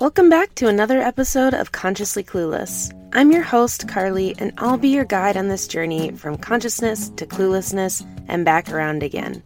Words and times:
Welcome 0.00 0.30
back 0.30 0.54
to 0.54 0.68
another 0.68 1.00
episode 1.00 1.54
of 1.54 1.72
Consciously 1.72 2.22
Clueless. 2.22 2.94
I'm 3.14 3.32
your 3.32 3.42
host, 3.42 3.88
Carly, 3.88 4.32
and 4.38 4.52
I'll 4.58 4.78
be 4.78 4.90
your 4.90 5.04
guide 5.04 5.36
on 5.36 5.48
this 5.48 5.66
journey 5.66 6.12
from 6.12 6.36
consciousness 6.36 7.08
to 7.16 7.26
cluelessness 7.26 8.06
and 8.28 8.44
back 8.44 8.70
around 8.70 9.02
again. 9.02 9.42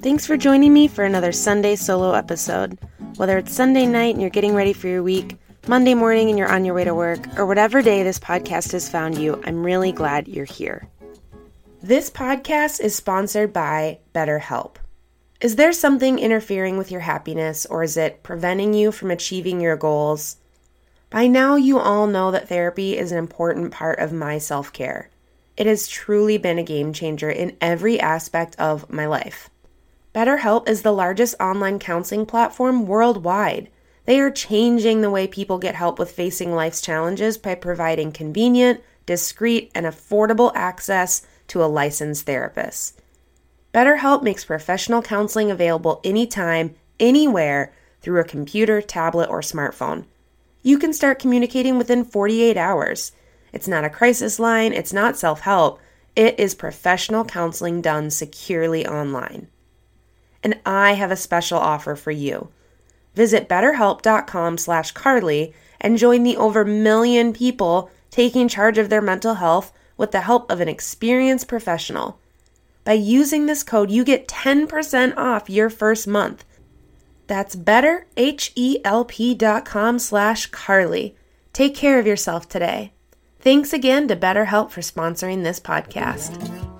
Thanks 0.00 0.28
for 0.28 0.36
joining 0.36 0.72
me 0.72 0.86
for 0.86 1.04
another 1.04 1.32
Sunday 1.32 1.74
solo 1.74 2.12
episode. 2.12 2.78
Whether 3.16 3.36
it's 3.38 3.52
Sunday 3.52 3.84
night 3.84 4.14
and 4.14 4.20
you're 4.20 4.30
getting 4.30 4.54
ready 4.54 4.72
for 4.72 4.86
your 4.86 5.02
week, 5.02 5.36
Monday 5.66 5.94
morning 5.94 6.28
and 6.28 6.38
you're 6.38 6.52
on 6.52 6.64
your 6.64 6.76
way 6.76 6.84
to 6.84 6.94
work, 6.94 7.26
or 7.36 7.46
whatever 7.46 7.82
day 7.82 8.04
this 8.04 8.20
podcast 8.20 8.70
has 8.70 8.88
found 8.88 9.18
you, 9.18 9.42
I'm 9.44 9.64
really 9.66 9.90
glad 9.90 10.28
you're 10.28 10.44
here. 10.44 10.88
This 11.82 12.10
podcast 12.10 12.80
is 12.80 12.94
sponsored 12.94 13.52
by 13.52 13.98
BetterHelp. 14.14 14.76
Is 15.38 15.56
there 15.56 15.72
something 15.74 16.18
interfering 16.18 16.78
with 16.78 16.90
your 16.90 17.02
happiness 17.02 17.66
or 17.66 17.82
is 17.82 17.98
it 17.98 18.22
preventing 18.22 18.72
you 18.72 18.90
from 18.90 19.10
achieving 19.10 19.60
your 19.60 19.76
goals? 19.76 20.38
By 21.10 21.26
now, 21.26 21.56
you 21.56 21.78
all 21.78 22.06
know 22.06 22.30
that 22.30 22.48
therapy 22.48 22.96
is 22.96 23.12
an 23.12 23.18
important 23.18 23.70
part 23.70 23.98
of 23.98 24.14
my 24.14 24.38
self 24.38 24.72
care. 24.72 25.10
It 25.54 25.66
has 25.66 25.88
truly 25.88 26.38
been 26.38 26.58
a 26.58 26.62
game 26.62 26.94
changer 26.94 27.30
in 27.30 27.56
every 27.60 28.00
aspect 28.00 28.56
of 28.58 28.90
my 28.90 29.04
life. 29.04 29.50
BetterHelp 30.14 30.70
is 30.70 30.80
the 30.80 30.92
largest 30.92 31.34
online 31.38 31.78
counseling 31.78 32.24
platform 32.24 32.86
worldwide. 32.86 33.68
They 34.06 34.18
are 34.20 34.30
changing 34.30 35.02
the 35.02 35.10
way 35.10 35.26
people 35.26 35.58
get 35.58 35.74
help 35.74 35.98
with 35.98 36.12
facing 36.12 36.54
life's 36.54 36.80
challenges 36.80 37.36
by 37.36 37.56
providing 37.56 38.10
convenient, 38.10 38.80
discreet, 39.04 39.70
and 39.74 39.84
affordable 39.84 40.52
access 40.54 41.26
to 41.48 41.62
a 41.62 41.66
licensed 41.66 42.24
therapist. 42.24 43.02
BetterHelp 43.76 44.22
makes 44.22 44.42
professional 44.42 45.02
counseling 45.02 45.50
available 45.50 46.00
anytime, 46.02 46.74
anywhere 46.98 47.74
through 48.00 48.18
a 48.22 48.24
computer, 48.24 48.80
tablet, 48.80 49.28
or 49.28 49.42
smartphone. 49.42 50.06
You 50.62 50.78
can 50.78 50.94
start 50.94 51.18
communicating 51.18 51.76
within 51.76 52.02
48 52.02 52.56
hours. 52.56 53.12
It's 53.52 53.68
not 53.68 53.84
a 53.84 53.90
crisis 53.90 54.38
line, 54.38 54.72
it's 54.72 54.94
not 54.94 55.18
self 55.18 55.40
help, 55.40 55.78
it 56.16 56.40
is 56.40 56.54
professional 56.54 57.26
counseling 57.26 57.82
done 57.82 58.08
securely 58.08 58.86
online. 58.86 59.48
And 60.42 60.58
I 60.64 60.94
have 60.94 61.10
a 61.10 61.16
special 61.16 61.58
offer 61.58 61.96
for 61.96 62.12
you. 62.12 62.48
Visit 63.14 63.46
betterhelp.com 63.46 64.56
slash 64.56 64.92
Carly 64.92 65.52
and 65.82 65.98
join 65.98 66.22
the 66.22 66.38
over 66.38 66.64
million 66.64 67.34
people 67.34 67.90
taking 68.10 68.48
charge 68.48 68.78
of 68.78 68.88
their 68.88 69.02
mental 69.02 69.34
health 69.34 69.70
with 69.98 70.12
the 70.12 70.22
help 70.22 70.50
of 70.50 70.62
an 70.62 70.68
experienced 70.68 71.46
professional. 71.46 72.18
By 72.86 72.92
using 72.92 73.46
this 73.46 73.64
code, 73.64 73.90
you 73.90 74.04
get 74.04 74.28
10% 74.28 75.16
off 75.16 75.50
your 75.50 75.68
first 75.68 76.06
month. 76.06 76.44
That's 77.26 77.56
betterhelp.com 77.56 79.98
slash 79.98 80.46
Carly. 80.46 81.16
Take 81.52 81.74
care 81.74 81.98
of 81.98 82.06
yourself 82.06 82.48
today. 82.48 82.92
Thanks 83.40 83.72
again 83.72 84.06
to 84.06 84.14
BetterHelp 84.14 84.70
for 84.70 84.82
sponsoring 84.82 85.42
this 85.42 85.58
podcast. 85.58 86.70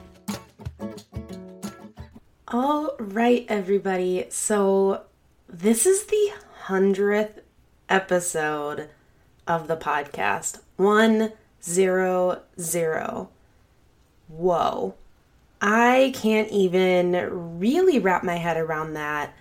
All 2.46 2.94
right, 3.00 3.44
everybody. 3.48 4.26
So, 4.28 5.06
this 5.48 5.86
is 5.86 6.06
the 6.06 6.30
100th 6.66 7.40
episode 7.88 8.90
of 9.48 9.66
the 9.66 9.76
podcast. 9.76 10.60
100. 10.76 11.32
Whoa. 14.28 14.94
I 15.68 16.12
can't 16.14 16.48
even 16.52 17.58
really 17.58 17.98
wrap 17.98 18.22
my 18.22 18.36
head 18.36 18.56
around 18.56 18.94
that 18.94 19.34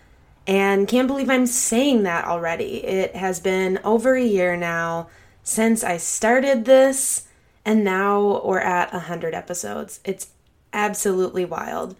and 0.48 0.88
can't 0.88 1.08
believe 1.08 1.30
I'm 1.30 1.46
saying 1.46 2.02
that 2.04 2.26
already. 2.26 2.84
It 2.84 3.16
has 3.16 3.40
been 3.40 3.80
over 3.84 4.16
a 4.16 4.24
year 4.24 4.58
now 4.58 5.08
since 5.44 5.84
I 5.84 5.98
started 5.98 6.66
this, 6.66 7.28
and 7.64 7.84
now 7.84 8.42
we're 8.44 8.58
at 8.58 8.92
100 8.92 9.36
episodes. 9.36 10.00
It's 10.04 10.30
absolutely 10.74 11.46
wild. 11.46 11.96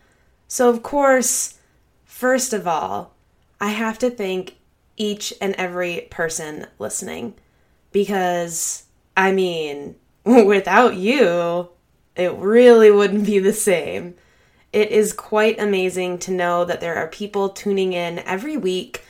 So, 0.48 0.72
of 0.72 0.82
course, 0.82 1.60
first 2.04 2.52
of 2.52 2.68
all, 2.68 3.14
I 3.62 3.70
have 3.70 4.00
to 4.00 4.10
thank 4.10 4.56
each 4.98 5.36
and 5.40 5.54
every 5.54 6.08
person 6.10 6.66
listening 6.80 7.36
because, 7.92 8.86
I 9.16 9.32
mean, 9.32 9.98
without 10.26 10.96
you, 10.96 11.70
it 12.16 12.34
really 12.34 12.90
wouldn't 12.90 13.26
be 13.26 13.40
the 13.40 13.54
same. 13.54 14.16
It 14.76 14.92
is 14.92 15.14
quite 15.14 15.58
amazing 15.58 16.18
to 16.20 16.32
know 16.32 16.66
that 16.66 16.82
there 16.82 16.98
are 16.98 17.08
people 17.08 17.48
tuning 17.48 17.94
in 17.94 18.20
every 18.20 18.58
week, 18.58 19.06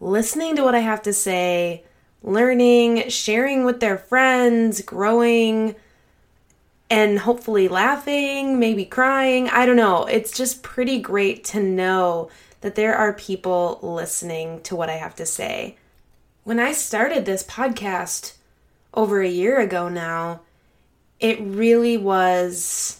listening 0.00 0.54
to 0.56 0.62
what 0.62 0.74
I 0.74 0.80
have 0.80 1.00
to 1.04 1.14
say, 1.14 1.84
learning, 2.22 3.08
sharing 3.08 3.64
with 3.64 3.80
their 3.80 3.96
friends, 3.96 4.82
growing, 4.82 5.76
and 6.90 7.20
hopefully 7.20 7.68
laughing, 7.68 8.58
maybe 8.58 8.84
crying. 8.84 9.48
I 9.48 9.64
don't 9.64 9.76
know. 9.76 10.04
It's 10.04 10.36
just 10.36 10.62
pretty 10.62 11.00
great 11.00 11.42
to 11.44 11.62
know 11.62 12.28
that 12.60 12.74
there 12.74 12.94
are 12.94 13.14
people 13.14 13.78
listening 13.80 14.60
to 14.64 14.76
what 14.76 14.90
I 14.90 14.96
have 14.96 15.14
to 15.14 15.24
say. 15.24 15.78
When 16.44 16.60
I 16.60 16.72
started 16.72 17.24
this 17.24 17.42
podcast 17.42 18.34
over 18.92 19.22
a 19.22 19.28
year 19.30 19.58
ago 19.58 19.88
now, 19.88 20.42
it 21.18 21.40
really 21.40 21.96
was 21.96 22.97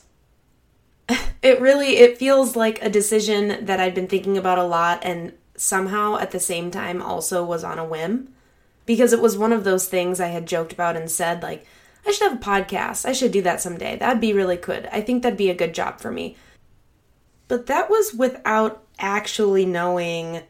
it 1.42 1.60
really 1.60 1.96
it 1.98 2.18
feels 2.18 2.56
like 2.56 2.82
a 2.82 2.90
decision 2.90 3.64
that 3.64 3.80
I'd 3.80 3.94
been 3.94 4.08
thinking 4.08 4.36
about 4.36 4.58
a 4.58 4.64
lot 4.64 5.00
and 5.02 5.32
somehow 5.56 6.18
at 6.18 6.30
the 6.30 6.40
same 6.40 6.70
time 6.70 7.02
also 7.02 7.44
was 7.44 7.64
on 7.64 7.78
a 7.78 7.84
whim 7.84 8.32
because 8.86 9.12
it 9.12 9.20
was 9.20 9.36
one 9.36 9.52
of 9.52 9.64
those 9.64 9.88
things 9.88 10.20
I 10.20 10.28
had 10.28 10.46
joked 10.46 10.72
about 10.72 10.96
and 10.96 11.10
said 11.10 11.42
like 11.42 11.66
I 12.06 12.12
should 12.12 12.30
have 12.30 12.40
a 12.40 12.44
podcast. 12.44 13.04
I 13.04 13.12
should 13.12 13.32
do 13.32 13.42
that 13.42 13.60
someday. 13.60 13.96
That'd 13.96 14.20
be 14.20 14.32
really 14.32 14.56
good. 14.56 14.88
I 14.92 15.00
think 15.00 15.22
that'd 15.22 15.36
be 15.36 15.50
a 15.50 15.54
good 15.54 15.74
job 15.74 16.00
for 16.00 16.10
me. 16.10 16.36
But 17.48 17.66
that 17.66 17.90
was 17.90 18.14
without 18.14 18.82
actually 18.98 19.66
knowing 19.66 20.42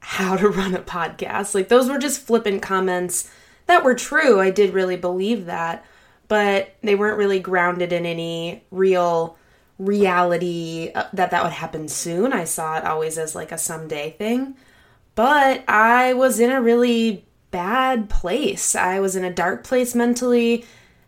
how 0.00 0.36
to 0.36 0.48
run 0.50 0.74
a 0.74 0.80
podcast. 0.80 1.54
Like 1.54 1.68
those 1.68 1.88
were 1.88 1.98
just 1.98 2.22
flippant 2.22 2.62
comments 2.62 3.30
that 3.66 3.84
were 3.84 3.94
true. 3.94 4.40
I 4.40 4.50
did 4.50 4.72
really 4.72 4.96
believe 4.96 5.46
that 5.46 5.84
but 6.28 6.74
they 6.82 6.94
weren't 6.94 7.18
really 7.18 7.38
grounded 7.38 7.92
in 7.92 8.06
any 8.06 8.64
real 8.70 9.36
reality 9.78 10.90
uh, 10.94 11.04
that 11.12 11.30
that 11.30 11.42
would 11.42 11.52
happen 11.52 11.88
soon. 11.88 12.32
I 12.32 12.44
saw 12.44 12.78
it 12.78 12.84
always 12.84 13.18
as 13.18 13.34
like 13.34 13.52
a 13.52 13.58
someday 13.58 14.10
thing. 14.12 14.56
But 15.14 15.64
I 15.68 16.14
was 16.14 16.40
in 16.40 16.50
a 16.50 16.62
really 16.62 17.24
bad 17.50 18.08
place. 18.08 18.74
I 18.74 18.98
was 19.00 19.14
in 19.14 19.24
a 19.24 19.32
dark 19.32 19.62
place 19.64 19.94
mentally. 19.94 20.64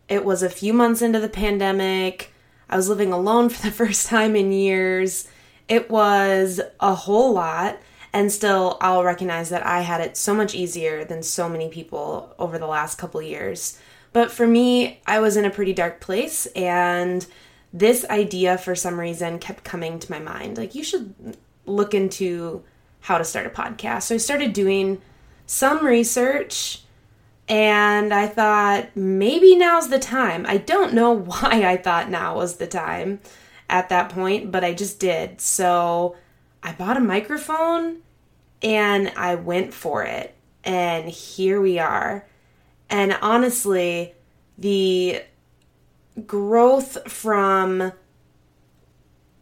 It 0.07 0.23
was 0.23 0.41
a 0.41 0.49
few 0.49 0.73
months 0.73 1.01
into 1.01 1.19
the 1.19 1.29
pandemic. 1.29 2.31
I 2.69 2.77
was 2.77 2.89
living 2.89 3.11
alone 3.11 3.49
for 3.49 3.61
the 3.61 3.73
first 3.73 4.07
time 4.07 4.35
in 4.35 4.51
years. 4.51 5.27
It 5.67 5.89
was 5.89 6.61
a 6.79 6.95
whole 6.95 7.33
lot. 7.33 7.79
And 8.13 8.31
still, 8.31 8.77
I'll 8.81 9.03
recognize 9.03 9.49
that 9.49 9.65
I 9.65 9.81
had 9.81 10.01
it 10.01 10.15
so 10.15 10.33
much 10.33 10.55
easier 10.55 11.03
than 11.03 11.21
so 11.21 11.49
many 11.49 11.67
people 11.67 12.33
over 12.39 12.57
the 12.57 12.65
last 12.65 12.97
couple 12.97 13.21
years. 13.21 13.77
But 14.13 14.31
for 14.31 14.47
me, 14.47 15.01
I 15.05 15.19
was 15.19 15.35
in 15.37 15.45
a 15.45 15.51
pretty 15.51 15.73
dark 15.73 15.99
place 15.99 16.45
and 16.55 17.27
this 17.73 18.05
idea 18.09 18.57
for 18.57 18.75
some 18.75 18.99
reason 18.99 19.39
kept 19.39 19.63
coming 19.63 19.99
to 19.99 20.11
my 20.11 20.19
mind. 20.19 20.57
Like 20.57 20.75
you 20.75 20.83
should 20.83 21.37
look 21.65 21.93
into 21.93 22.63
how 23.01 23.17
to 23.17 23.23
start 23.23 23.45
a 23.45 23.49
podcast. 23.49 24.03
So 24.03 24.15
I 24.15 24.17
started 24.17 24.53
doing 24.53 25.01
some 25.45 25.85
research 25.85 26.81
and 27.47 28.13
I 28.13 28.27
thought 28.27 28.89
maybe 28.95 29.55
now's 29.55 29.89
the 29.89 29.99
time. 29.99 30.45
I 30.47 30.57
don't 30.57 30.93
know 30.93 31.11
why 31.17 31.63
I 31.65 31.77
thought 31.77 32.09
now 32.09 32.35
was 32.35 32.57
the 32.57 32.67
time 32.67 33.19
at 33.69 33.89
that 33.89 34.09
point, 34.09 34.51
but 34.51 34.63
I 34.63 34.73
just 34.73 34.99
did. 34.99 35.41
So 35.41 36.15
I 36.63 36.71
bought 36.73 36.97
a 36.97 37.01
microphone 37.01 37.97
and 38.61 39.11
I 39.15 39.35
went 39.35 39.73
for 39.73 40.03
it. 40.03 40.33
And 40.63 41.07
here 41.07 41.61
we 41.61 41.79
are. 41.79 42.25
And 42.89 43.17
honestly, 43.21 44.15
the 44.57 45.21
growth 46.25 47.11
from 47.11 47.91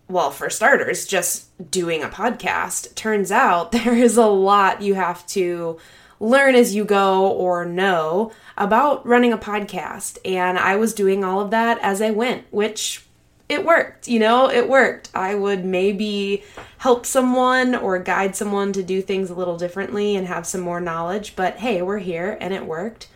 well, 0.07 0.29
for 0.29 0.51
starters, 0.51 1.07
just 1.07 1.71
doing 1.71 2.03
a 2.03 2.09
podcast, 2.09 2.93
turns 2.93 3.31
out 3.31 3.71
there 3.71 3.95
is 3.95 4.17
a 4.17 4.27
lot 4.27 4.81
you 4.81 4.93
have 4.93 5.25
to 5.27 5.79
learn 6.19 6.55
as 6.55 6.73
you 6.73 6.85
go 6.85 7.27
or 7.27 7.65
know 7.65 8.31
about 8.57 9.05
running 9.05 9.33
a 9.33 9.37
podcast. 9.37 10.17
And 10.23 10.57
I 10.57 10.75
was 10.75 10.93
doing 10.93 11.23
all 11.23 11.41
of 11.41 11.51
that 11.51 11.77
as 11.81 12.01
I 12.01 12.11
went, 12.11 12.45
which 12.51 13.05
it 13.49 13.65
worked, 13.65 14.07
you 14.07 14.19
know, 14.19 14.49
it 14.49 14.69
worked. 14.69 15.09
I 15.13 15.35
would 15.35 15.65
maybe 15.65 16.43
help 16.77 17.05
someone 17.05 17.75
or 17.75 17.99
guide 17.99 18.35
someone 18.35 18.73
to 18.73 18.81
do 18.81 19.01
things 19.01 19.29
a 19.29 19.35
little 19.35 19.57
differently 19.57 20.15
and 20.15 20.25
have 20.27 20.47
some 20.47 20.61
more 20.61 20.79
knowledge, 20.79 21.35
but 21.35 21.57
hey, 21.57 21.81
we're 21.81 21.99
here 21.99 22.37
and 22.39 22.53
it 22.53 22.65
worked. 22.65 23.07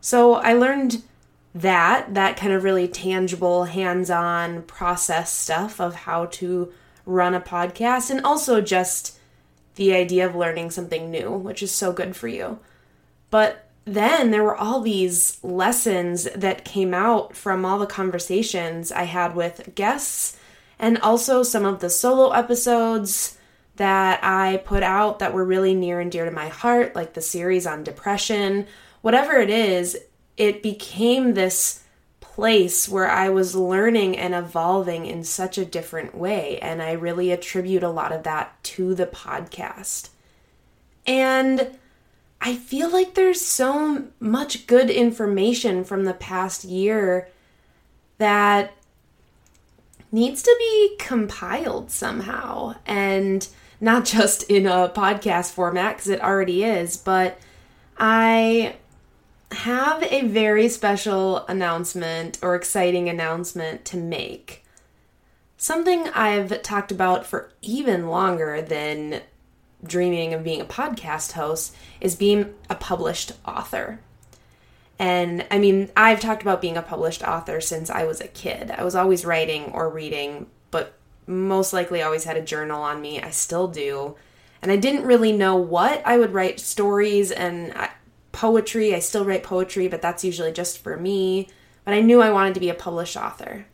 So 0.00 0.34
I 0.34 0.52
learned 0.52 1.02
that, 1.54 2.14
that 2.14 2.36
kind 2.36 2.52
of 2.52 2.64
really 2.64 2.88
tangible, 2.88 3.64
hands 3.64 4.10
on 4.10 4.62
process 4.62 5.30
stuff 5.30 5.80
of 5.80 5.94
how 5.94 6.26
to 6.26 6.72
run 7.04 7.34
a 7.34 7.40
podcast 7.40 8.10
and 8.10 8.24
also 8.24 8.60
just 8.60 9.18
the 9.74 9.94
idea 9.94 10.26
of 10.26 10.34
learning 10.34 10.70
something 10.70 11.10
new, 11.10 11.30
which 11.30 11.62
is 11.62 11.70
so 11.70 11.92
good 11.92 12.14
for 12.16 12.28
you. 12.28 12.58
But 13.30 13.68
then 13.84 14.30
there 14.30 14.44
were 14.44 14.56
all 14.56 14.80
these 14.80 15.42
lessons 15.42 16.24
that 16.34 16.64
came 16.64 16.94
out 16.94 17.34
from 17.36 17.64
all 17.64 17.78
the 17.78 17.86
conversations 17.86 18.92
I 18.92 19.04
had 19.04 19.34
with 19.34 19.74
guests 19.74 20.38
and 20.78 20.98
also 20.98 21.42
some 21.42 21.64
of 21.64 21.80
the 21.80 21.90
solo 21.90 22.30
episodes 22.30 23.38
that 23.76 24.20
I 24.22 24.58
put 24.58 24.82
out 24.82 25.18
that 25.18 25.32
were 25.32 25.44
really 25.44 25.74
near 25.74 26.00
and 26.00 26.12
dear 26.12 26.24
to 26.24 26.30
my 26.30 26.48
heart, 26.48 26.94
like 26.94 27.14
the 27.14 27.22
series 27.22 27.66
on 27.66 27.84
depression. 27.84 28.66
Whatever 29.00 29.36
it 29.36 29.50
is, 29.50 29.98
it 30.36 30.62
became 30.62 31.34
this 31.34 31.82
place 32.20 32.88
where 32.88 33.10
I 33.10 33.28
was 33.28 33.54
learning 33.54 34.16
and 34.16 34.34
evolving 34.34 35.04
in 35.06 35.22
such 35.22 35.58
a 35.58 35.66
different 35.66 36.14
way. 36.14 36.58
And 36.60 36.80
I 36.80 36.92
really 36.92 37.30
attribute 37.30 37.82
a 37.82 37.90
lot 37.90 38.10
of 38.10 38.22
that 38.22 38.62
to 38.64 38.94
the 38.94 39.06
podcast. 39.06 40.08
And 41.06 41.76
I 42.40 42.56
feel 42.56 42.90
like 42.90 43.14
there's 43.14 43.40
so 43.40 44.04
much 44.18 44.66
good 44.66 44.88
information 44.88 45.84
from 45.84 46.04
the 46.04 46.14
past 46.14 46.64
year 46.64 47.28
that 48.18 48.72
needs 50.10 50.42
to 50.42 50.56
be 50.58 50.96
compiled 50.98 51.90
somehow 51.90 52.76
and 52.86 53.46
not 53.80 54.04
just 54.06 54.44
in 54.44 54.66
a 54.66 54.88
podcast 54.88 55.52
format 55.52 55.96
because 55.96 56.08
it 56.08 56.20
already 56.22 56.64
is, 56.64 56.96
but 56.96 57.38
I 57.98 58.76
have 59.52 60.02
a 60.04 60.26
very 60.26 60.68
special 60.68 61.46
announcement 61.46 62.38
or 62.42 62.54
exciting 62.54 63.08
announcement 63.08 63.84
to 63.86 63.96
make. 63.96 64.64
Something 65.56 66.08
I've 66.08 66.62
talked 66.62 66.90
about 66.90 67.26
for 67.26 67.52
even 67.62 68.08
longer 68.08 68.60
than 68.62 69.20
dreaming 69.84 70.32
of 70.32 70.44
being 70.44 70.60
a 70.60 70.66
podcast 70.66 71.32
host 71.32 71.74
is 72.00 72.16
being 72.16 72.54
a 72.68 72.74
published 72.74 73.32
author. 73.46 74.00
And 74.98 75.46
I 75.50 75.58
mean, 75.58 75.90
I've 75.96 76.20
talked 76.20 76.42
about 76.42 76.60
being 76.60 76.76
a 76.76 76.82
published 76.82 77.22
author 77.22 77.60
since 77.60 77.90
I 77.90 78.04
was 78.04 78.20
a 78.20 78.28
kid. 78.28 78.70
I 78.70 78.84
was 78.84 78.94
always 78.94 79.24
writing 79.24 79.64
or 79.72 79.88
reading, 79.88 80.46
but 80.70 80.94
most 81.26 81.72
likely 81.72 82.02
always 82.02 82.24
had 82.24 82.36
a 82.36 82.42
journal 82.42 82.82
on 82.82 83.00
me. 83.00 83.20
I 83.20 83.30
still 83.30 83.68
do. 83.68 84.16
And 84.60 84.70
I 84.70 84.76
didn't 84.76 85.04
really 85.04 85.32
know 85.32 85.56
what 85.56 86.02
I 86.06 86.18
would 86.18 86.32
write 86.32 86.60
stories 86.60 87.32
and 87.32 87.74
poetry. 88.42 88.92
I 88.92 88.98
still 88.98 89.24
write 89.24 89.44
poetry, 89.44 89.86
but 89.86 90.02
that's 90.02 90.24
usually 90.24 90.50
just 90.50 90.82
for 90.82 90.96
me. 90.96 91.48
But 91.84 91.94
I 91.94 92.00
knew 92.00 92.20
I 92.20 92.32
wanted 92.32 92.54
to 92.54 92.60
be 92.60 92.70
a 92.70 92.74
published 92.74 93.16
author. 93.16 93.66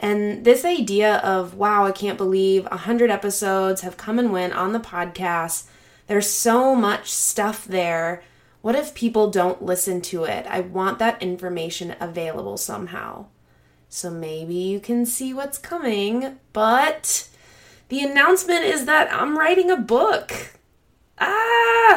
And 0.00 0.44
this 0.44 0.64
idea 0.64 1.18
of, 1.18 1.54
wow, 1.54 1.86
I 1.86 1.92
can't 1.92 2.18
believe 2.18 2.64
100 2.64 3.08
episodes 3.08 3.82
have 3.82 3.96
come 3.96 4.18
and 4.18 4.32
went 4.32 4.52
on 4.52 4.72
the 4.72 4.80
podcast. 4.80 5.68
There's 6.08 6.28
so 6.28 6.74
much 6.74 7.08
stuff 7.08 7.64
there. 7.66 8.24
What 8.62 8.74
if 8.74 8.96
people 8.96 9.30
don't 9.30 9.62
listen 9.62 10.00
to 10.10 10.24
it? 10.24 10.44
I 10.48 10.58
want 10.58 10.98
that 10.98 11.22
information 11.22 11.94
available 12.00 12.56
somehow. 12.56 13.26
So 13.88 14.10
maybe 14.10 14.56
you 14.56 14.80
can 14.80 15.06
see 15.06 15.32
what's 15.32 15.56
coming, 15.56 16.40
but 16.52 17.28
the 17.90 18.00
announcement 18.00 18.64
is 18.64 18.86
that 18.86 19.12
I'm 19.12 19.38
writing 19.38 19.70
a 19.70 19.76
book. 19.76 20.58
Ah! 21.20 21.93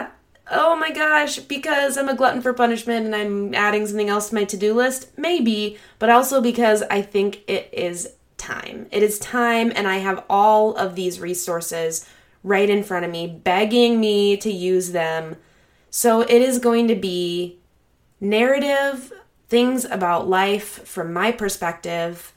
My 0.88 0.94
gosh, 0.94 1.39
because 1.39 1.98
I'm 1.98 2.07
a 2.07 2.16
glutton 2.16 2.42
for 2.42 2.54
punishment 2.54 3.06
and 3.06 3.16
I'm 3.16 3.54
adding 3.54 3.86
something 3.86 4.07
else 4.07 4.30
to 4.30 4.36
my 4.36 4.45
to 4.45 4.57
do 4.57 4.74
list? 4.74 5.10
Maybe, 5.18 5.78
but 6.00 6.10
also 6.10 6.42
because 6.42 6.81
I 6.84 7.01
think 7.01 7.42
it 7.48 7.69
is 7.74 8.13
time. 8.38 8.88
It 8.92 9.04
is 9.04 9.19
time, 9.19 9.74
and 9.75 9.86
I 9.86 9.98
have 9.98 10.24
all 10.30 10.75
of 10.75 10.95
these 10.95 11.19
resources 11.19 12.07
right 12.42 12.69
in 12.69 12.84
front 12.84 13.04
of 13.04 13.12
me, 13.12 13.28
begging 13.28 14.00
me 14.00 14.38
to 14.38 14.51
use 14.51 14.92
them. 14.92 15.36
So 15.89 16.22
it 16.22 16.42
is 16.42 16.60
going 16.60 16.88
to 16.88 16.95
be 16.95 17.60
narrative, 18.22 19.12
things 19.50 19.84
about 19.84 20.30
life 20.30 20.88
from 20.88 21.12
my 21.12 21.34
perspective, 21.34 22.34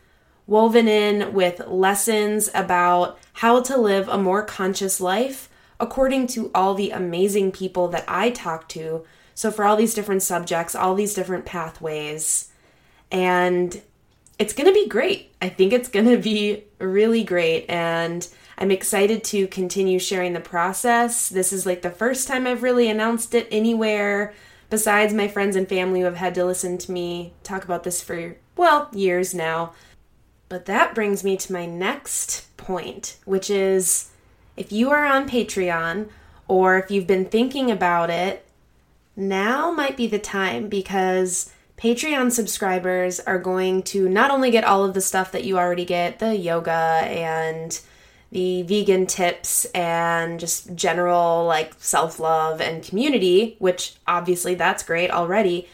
woven 0.49 0.89
in 0.89 1.33
with 1.33 1.61
lessons 1.69 2.51
about 2.53 3.17
how 3.35 3.61
to 3.63 3.77
live 3.77 4.09
a 4.09 4.19
more 4.19 4.43
conscious 4.43 5.01
life 5.01 5.50
according 5.81 6.29
to 6.29 6.51
all 6.55 6.75
the 6.75 6.91
amazing 6.91 7.51
people 7.51 7.89
that 7.89 8.05
I 8.07 8.31
talk 8.31 8.69
to. 8.71 9.05
So, 9.35 9.51
for 9.51 9.65
all 9.65 9.77
these 9.77 9.95
different 9.95 10.23
subjects, 10.23 10.75
all 10.75 10.95
these 10.95 11.15
different 11.15 11.47
pathways, 11.47 12.53
and 13.11 13.81
it's 14.39 14.55
going 14.55 14.67
to 14.67 14.73
be 14.73 14.89
great. 14.89 15.33
I 15.43 15.49
think 15.49 15.73
it's 15.73 15.89
going 15.89 16.07
to 16.07 16.17
be 16.17 16.65
really 16.79 17.25
great. 17.25 17.67
And 17.69 18.27
I'm 18.57 18.71
excited 18.71 19.23
to 19.25 19.47
continue 19.49 19.99
sharing 19.99 20.33
the 20.33 20.41
process. 20.41 21.29
This 21.29 21.53
is 21.53 21.67
like 21.67 21.83
the 21.83 21.91
first 21.91 22.29
time 22.29 22.47
I've 22.47 22.63
really 22.63 22.89
announced 22.89 23.35
it 23.35 23.49
anywhere 23.51 24.35
besides 24.71 25.13
my 25.13 25.29
friends 25.29 25.57
and 25.57 25.69
family 25.69 26.01
who 26.01 26.07
have 26.07 26.17
had 26.17 26.35
to 26.37 26.45
listen 26.45 26.79
to 26.79 26.93
me 26.93 27.33
talk 27.43 27.65
about 27.65 27.85
this 27.85 28.01
for, 28.01 28.37
well, 28.57 28.89
years 28.93 29.35
now. 29.35 29.73
But 30.49 30.67
that 30.67 30.95
brings 30.95 31.23
me 31.23 31.37
to 31.37 31.53
my 31.53 31.67
next 31.67 32.57
point, 32.57 33.19
which 33.25 33.51
is 33.51 34.11
if 34.57 34.73
you 34.73 34.91
are 34.91 35.05
on 35.05 35.29
Patreon 35.29 36.09
or 36.49 36.79
if 36.79 36.91
you've 36.91 37.07
been 37.07 37.27
thinking 37.27 37.71
about 37.71 38.11
it, 38.11 38.45
now 39.17 39.71
might 39.71 39.97
be 39.97 40.07
the 40.07 40.19
time 40.19 40.69
because 40.69 41.53
Patreon 41.77 42.33
subscribers 42.33 43.21
are 43.21 43.39
going 43.39 43.83
to 43.85 44.09
not 44.09 44.31
only 44.31 44.51
get 44.51 44.65
all 44.65 44.85
of 44.85 44.95
the 44.95 45.01
stuff 45.01 45.33
that 45.33 45.45
you 45.45 45.59
already 45.59 45.85
get 45.85 46.19
the 46.19 46.37
yoga 46.37 46.71
and 46.71 47.81
the 48.33 48.63
vegan 48.63 49.07
tips 49.07 49.65
and 49.67 50.39
just 50.39 50.75
general 50.75 51.47
like 51.47 51.75
self 51.79 52.21
love 52.21 52.61
and 52.61 52.83
community, 52.83 53.57
which 53.59 53.95
obviously 54.07 54.55
that's 54.55 54.83
great 54.83 55.11
already, 55.11 55.69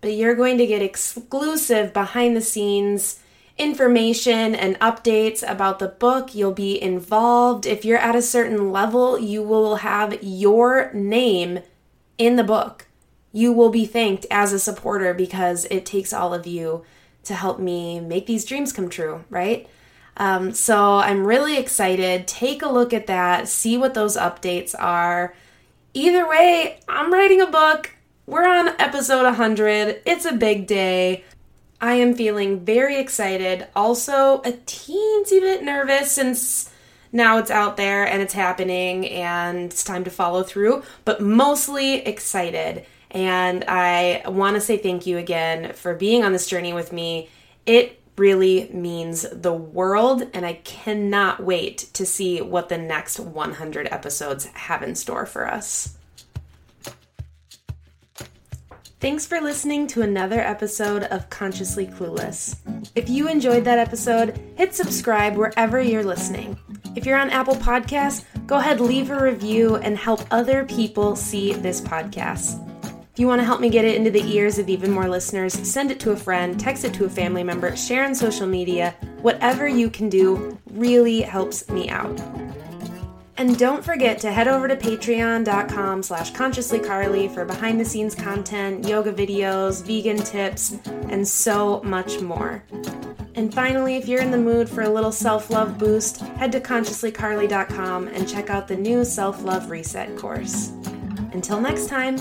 but 0.00 0.14
you're 0.14 0.34
going 0.34 0.58
to 0.58 0.66
get 0.66 0.82
exclusive 0.82 1.92
behind 1.92 2.36
the 2.36 2.40
scenes 2.40 3.20
information 3.60 4.54
and 4.54 4.80
updates 4.80 5.48
about 5.48 5.78
the 5.78 5.88
book. 5.88 6.34
You'll 6.34 6.52
be 6.52 6.80
involved. 6.80 7.66
If 7.66 7.84
you're 7.84 7.98
at 7.98 8.16
a 8.16 8.22
certain 8.22 8.72
level, 8.72 9.18
you 9.18 9.42
will 9.42 9.76
have 9.76 10.22
your 10.22 10.90
name 10.94 11.60
in 12.16 12.36
the 12.36 12.42
book. 12.42 12.86
You 13.32 13.52
will 13.52 13.68
be 13.68 13.84
thanked 13.84 14.24
as 14.30 14.54
a 14.54 14.58
supporter 14.58 15.12
because 15.12 15.66
it 15.66 15.84
takes 15.84 16.12
all 16.12 16.32
of 16.32 16.46
you 16.46 16.84
to 17.24 17.34
help 17.34 17.58
me 17.58 18.00
make 18.00 18.24
these 18.24 18.46
dreams 18.46 18.72
come 18.72 18.88
true, 18.88 19.24
right? 19.28 19.68
Um, 20.16 20.54
so 20.54 20.96
I'm 20.96 21.26
really 21.26 21.58
excited. 21.58 22.26
Take 22.26 22.62
a 22.62 22.68
look 22.68 22.94
at 22.94 23.06
that, 23.08 23.46
see 23.46 23.76
what 23.76 23.92
those 23.92 24.16
updates 24.16 24.74
are. 24.78 25.34
Either 25.92 26.26
way, 26.26 26.80
I'm 26.88 27.12
writing 27.12 27.42
a 27.42 27.46
book. 27.46 27.90
We're 28.26 28.48
on 28.48 28.68
episode 28.78 29.24
100. 29.24 30.00
It's 30.06 30.24
a 30.24 30.32
big 30.32 30.66
day. 30.66 31.24
I 31.80 31.94
am 31.94 32.14
feeling 32.14 32.64
very 32.64 32.98
excited, 32.98 33.66
also 33.74 34.40
a 34.42 34.52
teensy 34.52 35.40
bit 35.40 35.62
nervous 35.62 36.12
since 36.12 36.70
now 37.10 37.38
it's 37.38 37.50
out 37.50 37.76
there 37.76 38.06
and 38.06 38.20
it's 38.20 38.34
happening 38.34 39.08
and 39.08 39.72
it's 39.72 39.82
time 39.82 40.04
to 40.04 40.10
follow 40.10 40.42
through, 40.42 40.82
but 41.04 41.22
mostly 41.22 42.06
excited. 42.06 42.84
And 43.10 43.64
I 43.66 44.22
want 44.26 44.56
to 44.56 44.60
say 44.60 44.76
thank 44.76 45.06
you 45.06 45.16
again 45.16 45.72
for 45.72 45.94
being 45.94 46.22
on 46.22 46.32
this 46.32 46.46
journey 46.46 46.72
with 46.72 46.92
me. 46.92 47.30
It 47.64 48.00
really 48.16 48.68
means 48.72 49.26
the 49.32 49.52
world, 49.52 50.28
and 50.34 50.44
I 50.44 50.54
cannot 50.54 51.42
wait 51.42 51.78
to 51.94 52.04
see 52.04 52.42
what 52.42 52.68
the 52.68 52.76
next 52.76 53.18
100 53.18 53.88
episodes 53.90 54.44
have 54.46 54.82
in 54.82 54.94
store 54.94 55.24
for 55.24 55.48
us. 55.48 55.96
Thanks 59.00 59.24
for 59.24 59.40
listening 59.40 59.86
to 59.88 60.02
another 60.02 60.40
episode 60.40 61.04
of 61.04 61.30
Consciously 61.30 61.86
Clueless. 61.86 62.56
If 62.94 63.08
you 63.08 63.28
enjoyed 63.28 63.64
that 63.64 63.78
episode, 63.78 64.38
hit 64.56 64.74
subscribe 64.74 65.38
wherever 65.38 65.80
you're 65.80 66.04
listening. 66.04 66.58
If 66.94 67.06
you're 67.06 67.16
on 67.16 67.30
Apple 67.30 67.54
Podcasts, 67.54 68.26
go 68.46 68.56
ahead, 68.56 68.78
leave 68.78 69.10
a 69.10 69.18
review, 69.18 69.76
and 69.76 69.96
help 69.96 70.20
other 70.30 70.66
people 70.66 71.16
see 71.16 71.54
this 71.54 71.80
podcast. 71.80 72.62
If 73.14 73.18
you 73.18 73.26
want 73.26 73.40
to 73.40 73.46
help 73.46 73.62
me 73.62 73.70
get 73.70 73.86
it 73.86 73.96
into 73.96 74.10
the 74.10 74.30
ears 74.36 74.58
of 74.58 74.68
even 74.68 74.90
more 74.90 75.08
listeners, 75.08 75.54
send 75.54 75.90
it 75.90 75.98
to 76.00 76.10
a 76.10 76.16
friend, 76.16 76.60
text 76.60 76.84
it 76.84 76.92
to 76.92 77.06
a 77.06 77.10
family 77.10 77.42
member, 77.42 77.74
share 77.76 78.04
on 78.04 78.14
social 78.14 78.46
media. 78.46 78.94
Whatever 79.22 79.66
you 79.66 79.88
can 79.88 80.10
do 80.10 80.58
really 80.72 81.22
helps 81.22 81.66
me 81.70 81.88
out. 81.88 82.20
And 83.40 83.58
don't 83.58 83.82
forget 83.82 84.18
to 84.18 84.30
head 84.30 84.48
over 84.48 84.68
to 84.68 84.76
patreon.com 84.76 86.02
slash 86.02 86.30
consciouslycarly 86.32 87.32
for 87.32 87.46
behind 87.46 87.80
the 87.80 87.86
scenes 87.86 88.14
content, 88.14 88.86
yoga 88.86 89.14
videos, 89.14 89.82
vegan 89.82 90.18
tips, 90.18 90.76
and 91.08 91.26
so 91.26 91.80
much 91.82 92.20
more. 92.20 92.62
And 93.36 93.54
finally, 93.54 93.96
if 93.96 94.06
you're 94.06 94.20
in 94.20 94.30
the 94.30 94.36
mood 94.36 94.68
for 94.68 94.82
a 94.82 94.90
little 94.90 95.10
self 95.10 95.48
love 95.48 95.78
boost, 95.78 96.20
head 96.20 96.52
to 96.52 96.60
consciouslycarly.com 96.60 98.08
and 98.08 98.28
check 98.28 98.50
out 98.50 98.68
the 98.68 98.76
new 98.76 99.06
self 99.06 99.42
love 99.42 99.70
reset 99.70 100.18
course. 100.18 100.72
Until 101.32 101.62
next 101.62 101.88
time. 101.88 102.18